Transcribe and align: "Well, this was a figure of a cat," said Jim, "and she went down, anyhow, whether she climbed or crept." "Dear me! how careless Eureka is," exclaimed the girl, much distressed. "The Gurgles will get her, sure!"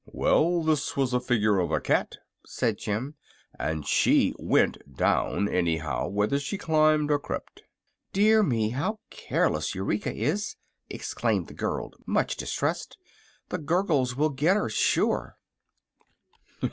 "Well, 0.13 0.63
this 0.63 0.97
was 0.97 1.13
a 1.13 1.19
figure 1.19 1.59
of 1.59 1.71
a 1.71 1.79
cat," 1.79 2.17
said 2.43 2.79
Jim, 2.79 3.13
"and 3.59 3.85
she 3.85 4.33
went 4.39 4.79
down, 4.97 5.47
anyhow, 5.47 6.07
whether 6.07 6.39
she 6.39 6.57
climbed 6.57 7.11
or 7.11 7.19
crept." 7.19 7.61
"Dear 8.11 8.41
me! 8.41 8.69
how 8.69 8.97
careless 9.11 9.75
Eureka 9.75 10.11
is," 10.11 10.55
exclaimed 10.89 11.49
the 11.49 11.53
girl, 11.53 11.93
much 12.07 12.35
distressed. 12.35 12.97
"The 13.49 13.59
Gurgles 13.59 14.15
will 14.15 14.29
get 14.31 14.55
her, 14.57 14.69
sure!" 14.69 15.37